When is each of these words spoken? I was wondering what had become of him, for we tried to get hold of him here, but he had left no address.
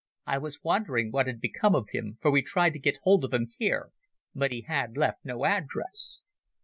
I 0.25 0.39
was 0.39 0.63
wondering 0.63 1.11
what 1.11 1.27
had 1.27 1.39
become 1.39 1.75
of 1.75 1.89
him, 1.91 2.17
for 2.19 2.31
we 2.31 2.41
tried 2.41 2.71
to 2.73 2.79
get 2.79 2.97
hold 3.03 3.23
of 3.23 3.31
him 3.35 3.51
here, 3.59 3.91
but 4.33 4.49
he 4.51 4.61
had 4.61 4.97
left 4.97 5.23
no 5.23 5.45
address. 5.45 6.23